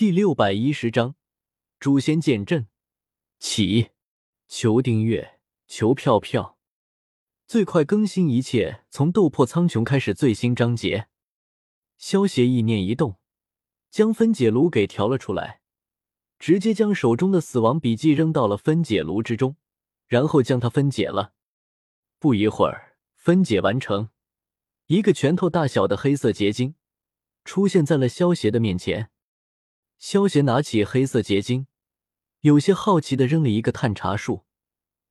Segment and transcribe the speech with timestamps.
[0.00, 1.14] 第六百一十章，
[1.78, 2.68] 诛仙剑阵。
[3.38, 3.90] 起，
[4.48, 6.56] 求订阅，求票票，
[7.46, 11.08] 最快更新一切从斗破苍穹开始最新章节。
[11.98, 13.18] 萧协意念一动，
[13.90, 15.60] 将分解炉给调了出来，
[16.38, 19.56] 直接将手中的死亡笔记扔到了分解炉之中，
[20.06, 21.34] 然后将它分解了。
[22.18, 24.08] 不一会儿，分解完成，
[24.86, 26.74] 一个拳头大小的黑色结晶
[27.44, 29.09] 出现在了萧协的面前。
[30.00, 31.66] 萧协拿起黑色结晶，
[32.40, 34.46] 有些好奇的扔了一个探查术，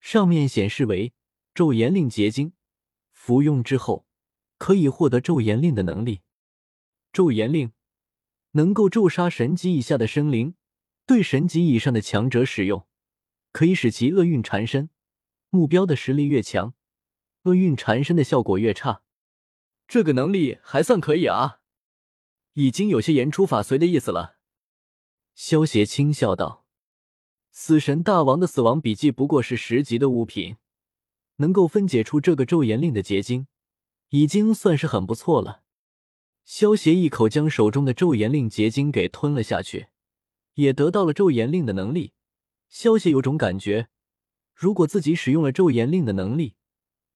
[0.00, 1.12] 上面显示为
[1.52, 2.54] 咒言令结晶，
[3.12, 4.06] 服用之后
[4.56, 6.22] 可以获得咒言令的能力。
[7.12, 7.72] 咒言令
[8.52, 10.54] 能够咒杀神级以下的生灵，
[11.04, 12.88] 对神级以上的强者使用，
[13.52, 14.88] 可以使其厄运缠身。
[15.50, 16.72] 目标的实力越强，
[17.42, 19.02] 厄运缠身的效果越差。
[19.86, 21.60] 这个能力还算可以啊，
[22.54, 24.39] 已经有些言出法随的意思了。
[25.34, 26.64] 萧协轻笑道
[27.50, 30.56] ：“死神大王的死亡笔记不过是十级的物品，
[31.36, 33.46] 能够分解出这个咒言令的结晶，
[34.10, 35.62] 已经算是很不错了。”
[36.44, 39.88] 萧协一口将手中的咒言令结晶给吞了下去，
[40.54, 42.12] 也得到了咒言令的能力。
[42.68, 43.88] 萧协有种感觉，
[44.54, 46.56] 如果自己使用了咒言令的能力，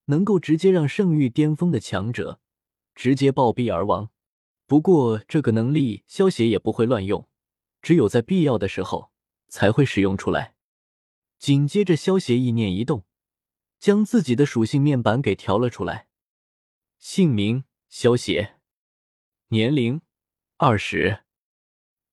[0.06, 2.40] 能够直接让圣域巅峰的强者
[2.94, 4.10] 直接暴毙而亡。
[4.66, 7.28] 不过这个能力，萧协也不会乱用。
[7.84, 9.10] 只有在必要的时候
[9.46, 10.54] 才会使用出来。
[11.38, 13.04] 紧接着，萧协意念一动，
[13.78, 16.08] 将自己的属性面板给调了出来。
[16.98, 18.54] 姓名：萧协，
[19.48, 20.00] 年龄：
[20.56, 21.24] 二十，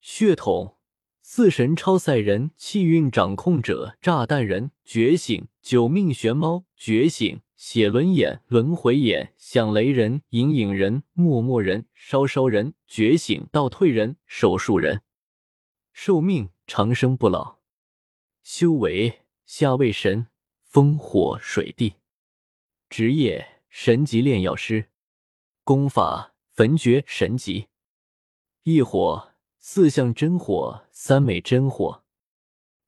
[0.02, 0.76] 血统：
[1.22, 15.00] 四神超赛人、气运掌控者、炸弹人、觉醒、九命玄猫、觉醒、血轮眼、轮回眼、响雷人、隐隐人、默默人、烧烧人、觉醒、倒退人、手术人。
[15.92, 17.58] 寿命长生不老，
[18.42, 20.26] 修为下位神，
[20.64, 21.94] 风火水地，
[22.88, 24.88] 职业神级炼药师，
[25.64, 27.68] 功法焚诀神级，
[28.64, 32.02] 异火四象真火，三昧真火，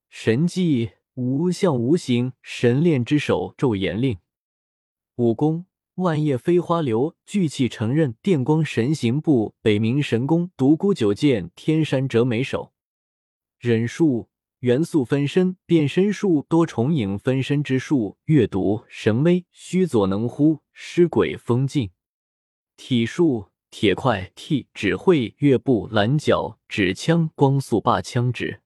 [0.09, 4.19] 神技无相无形神炼之手咒言令，
[5.17, 5.67] 武功
[5.97, 12.74] 万叶飞花流聚气成刃电光神行步北冥神功独孤九剑天山折梅手。
[13.65, 21.91] 忍术、元素分身、变身术、多重影分身之术、阅读、神威、虚佐能乎、尸鬼封禁、
[22.77, 28.61] 体术、铁块、替指挥、月步、蓝角、指枪、光速霸枪指、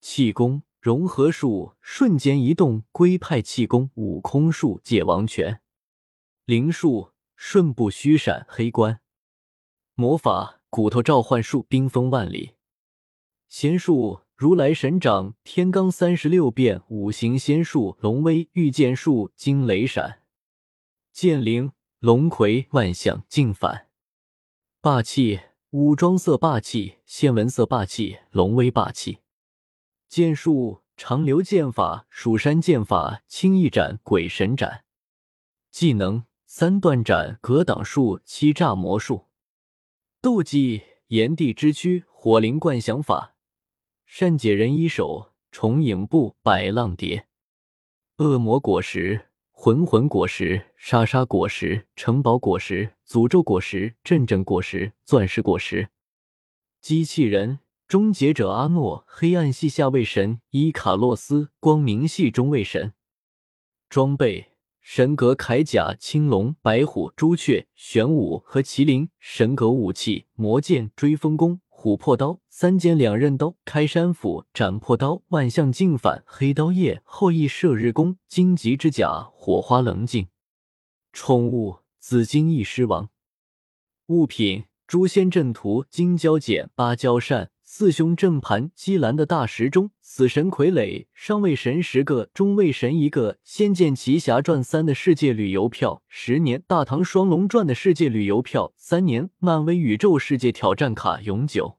[0.00, 5.60] 气功、融合术、瞬间移动、龟派气功、悟空术、界王拳、
[6.44, 9.00] 灵术、瞬步虚闪、黑关、
[9.96, 12.54] 魔法、骨头召唤术、冰封万里。
[13.48, 20.22] 仙术：如来神掌、天罡三十六变、五行仙术、龙威、御剑术、惊雷闪、
[21.12, 23.86] 剑灵、龙葵、万象镜反、
[24.80, 25.40] 霸气、
[25.70, 29.18] 武装色霸气、线纹色霸气、龙威霸气。
[30.08, 34.84] 剑术：长流剑法、蜀山剑法、轻易斩、鬼神斩。
[35.70, 39.26] 技能：三段斩、格挡术、欺诈魔术。
[40.20, 43.33] 斗技：炎帝之躯、火灵灌降法。
[44.06, 47.26] 善解人一手，重影步，百浪蝶，
[48.18, 55.88] 恶魔果实，魂魂果实，沙沙果实，城堡果实，诅咒果实，阵阵果实，钻石果实。
[56.80, 62.92] 机器人，终结者阿诺，黑暗系下位神伊卡洛斯，光明系中位神。
[63.88, 69.08] 装备：神格铠甲，青龙、白虎、朱雀、玄武和麒麟。
[69.18, 71.60] 神格武器：魔剑，追风弓。
[71.84, 80.28] 琥珀刀、三尖两刃刀、开山斧、斩破刀、万象镜反、黑刀叶、后羿射日弓、荆棘之甲、火花棱镜。
[81.12, 83.10] 宠物：紫金翼狮王。
[84.06, 101.76] 物品：诛仙阵图、金蛟剪、芭蕉扇、四雄阵盘、击蓝的大时钟、死神傀儡、上位神十个、中位神一个、仙剑奇侠传三的世界旅游票十年、大唐双龙传的世界旅游票三年、漫威宇宙世界挑战卡永久。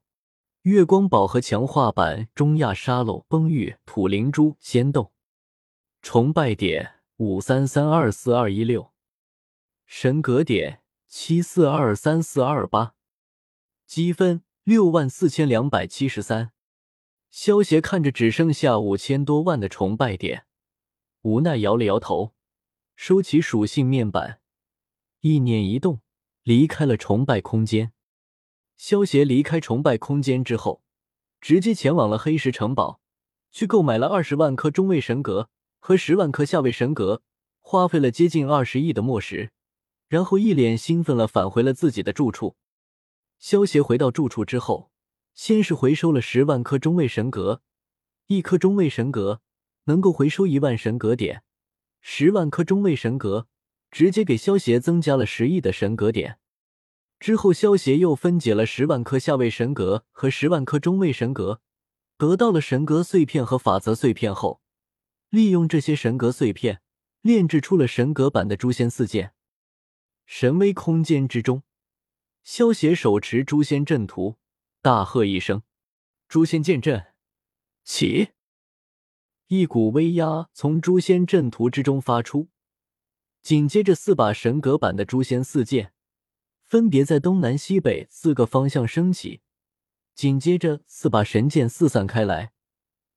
[0.64, 5.12] 月光宝盒强化版：中亚沙漏、崩玉、土灵珠、仙豆。
[6.02, 8.92] 崇拜点：五三三二四二一六。
[9.86, 12.92] 神格点：七四二三四二八。
[13.86, 16.50] 积分：六万四千两百七十三。
[17.30, 20.44] 萧协看着只剩下五千多万的崇拜点，
[21.22, 22.34] 无奈摇了摇头，
[22.96, 24.40] 收起属性面板，
[25.20, 26.00] 意念一动，
[26.42, 27.92] 离开了崇拜空间。
[28.76, 30.82] 萧协离开崇拜空间之后，
[31.40, 33.00] 直接前往了黑石城堡，
[33.52, 35.48] 去购买了二十万颗中位神格
[35.78, 37.22] 和十万颗下位神格，
[37.60, 39.52] 花费了接近二十亿的墨石，
[40.08, 42.56] 然后一脸兴奋了返回了自己的住处。
[43.38, 44.90] 萧协回到住处之后，
[45.34, 47.62] 先是回收了十万颗中位神格，
[48.26, 49.40] 一颗中位神格
[49.84, 51.42] 能够回收一万神格点，
[52.00, 53.48] 十万颗中位神格。
[53.88, 56.38] 直接给萧协增加了十亿的神格点，
[57.18, 61.62] 之后萧协又分解了十万颗下位神格和十万颗中位神格，
[62.18, 64.60] 得到了神格碎片和法则碎片后，
[65.30, 66.82] 利用这些神格碎片
[67.22, 69.32] 炼制出了神格版的诛仙四剑。
[70.26, 71.62] 神威空间之中，
[72.46, 74.36] 萧协手持诛仙阵图，
[74.80, 75.64] 大喝一声
[76.30, 77.06] ：“诛仙剑阵，
[77.82, 78.28] 起！”
[79.48, 82.48] 一股威压从诛仙阵图之中发出。
[83.42, 85.92] 紧接着，四把神格版的诛仙四剑
[86.64, 89.40] 分别在东南西北四个方向升起。
[90.14, 92.52] 紧接着，四把神剑四散开来，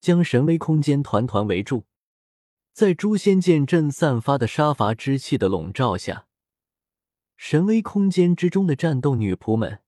[0.02, 1.86] 将神威空间团团围住。
[2.74, 6.26] 在诛仙剑阵散发的杀伐之气的笼罩下，
[7.42, 9.80] 神威空间之中的战斗女仆们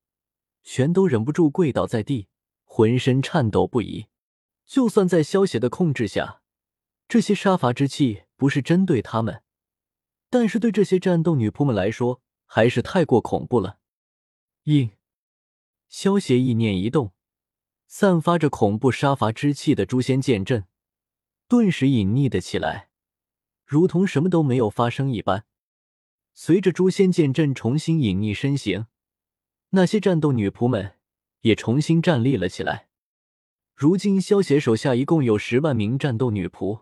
[0.63, 2.29] 全都忍不住跪倒在地，
[2.63, 4.07] 浑身颤抖不已。
[4.65, 6.41] 就算在萧邪的控制下，
[7.09, 9.43] 这些杀伐之气不是针对他们。
[10.29, 13.79] 但是对这些战斗女仆们来说，还是太过恐怖了。
[14.63, 14.91] 应
[15.89, 17.11] 萧协意念一动，
[17.85, 20.65] 散发着恐怖杀伐之气的诛仙剑阵
[21.49, 22.87] 顿时隐匿的起来，
[23.65, 25.45] 如同什么都没有发生一般。
[26.33, 28.87] 随着诛仙剑阵重新隐匿身形，
[29.71, 30.93] 那些战斗女仆们
[31.41, 32.87] 也重新站立了起来。
[33.75, 36.81] 如今萧协手下一共有十万名战斗女仆。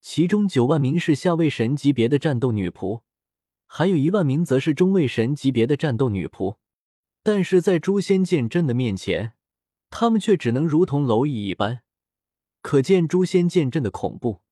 [0.00, 3.00] 其中九万名是下位神级别的战斗女仆，
[3.66, 6.58] 还有一万名则是中位神级别的战斗女仆。
[7.24, 9.32] 但是在诛仙剑阵的面前，
[9.90, 11.80] 他们却只能如同蝼蚁一般，
[12.62, 14.42] 可见诛仙剑阵的恐怖。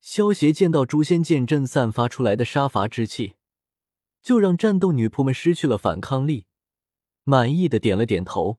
[0.00, 3.34] 萧协见到诛仙剑阵散发出来的杀伐之气，
[4.22, 6.46] 就让战斗女仆们失去了反抗力，
[7.24, 8.58] 满意的点了点头，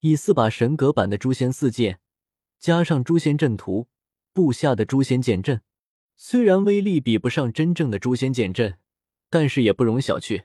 [0.00, 2.00] 以四把神格版的诛仙四剑，
[2.58, 3.88] 加上诛仙阵图。
[4.34, 5.60] 布下的诛仙剑阵
[6.16, 8.78] 虽然威力比不上真正的诛仙剑阵，
[9.28, 10.44] 但是也不容小觑。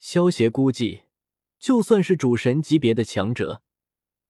[0.00, 1.02] 萧协估计，
[1.58, 3.60] 就算是主神级别的强者，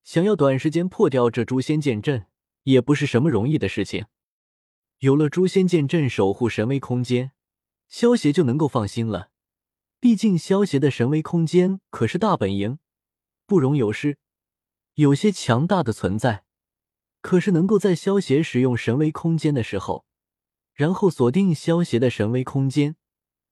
[0.03, 2.27] 想要短时间破掉这诛仙剑阵，
[2.65, 4.07] 也不是什么容易的事情。
[4.99, 7.31] 有了诛仙剑阵守护神威空间，
[7.89, 9.31] 萧协就能够放心了。
[9.99, 12.79] 毕竟萧协的神威空间可是大本营，
[13.47, 14.19] 不容有失。
[14.95, 16.45] 有些强大的存在。
[17.23, 20.05] 可是能够在萧协使用神威空间的时候，
[20.73, 22.95] 然后锁定萧协的神威空间，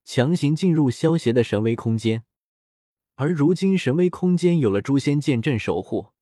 [0.04, 2.22] 强行进入萧协的神威空间。
[3.16, 6.12] 而如今神威空间有了诛仙剑阵守护，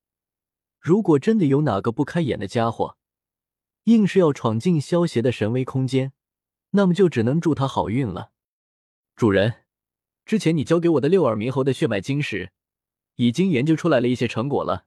[0.80, 2.96] 如果真的有哪个不开眼的家伙，
[3.84, 6.14] 硬是要闯进萧协的神威空间，
[6.72, 8.32] 那么就只能祝他好运了。
[9.16, 9.64] 主人，
[10.26, 12.52] 之前你交给我的六耳猕猴的血脉晶石，
[13.16, 14.86] 已经研究出来了一些成果了。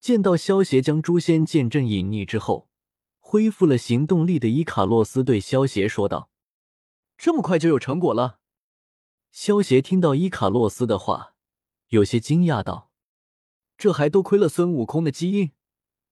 [0.00, 2.68] 见到萧协将诛仙剑阵隐匿之后，
[3.18, 6.30] 恢复了行动力的伊卡洛斯对萧协说道
[7.16, 8.40] ：“这么快就有成果了？”
[9.30, 11.34] 萧协听到伊卡洛斯的话，
[11.90, 12.90] 有些惊讶道
[13.78, 15.52] ：“这还多亏了孙悟空的基因。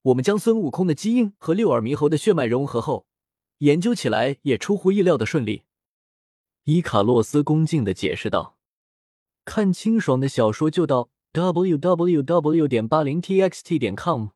[0.03, 3.08] 我们将孙悟空的基因和六耳猕猴的血脉融合后，
[3.59, 5.65] 研究起来也出乎意料的顺利。”
[6.65, 8.57] 伊卡洛斯恭敬的解释道
[9.45, 12.67] ：“看清爽的小说就到。” w w w.
[12.67, 14.29] 点八零 t x t 点 com